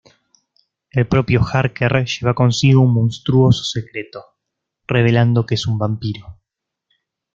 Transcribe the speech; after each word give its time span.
El 0.89 1.07
propio 1.07 1.43
Harker 1.45 2.05
lleva 2.07 2.33
consigo 2.33 2.81
otro 2.81 2.91
monstruoso 2.91 3.63
secreto, 3.63 4.23
revelando 4.87 5.45
que 5.45 5.53
es 5.53 5.67
un 5.67 5.77
vampiro. 5.77 6.39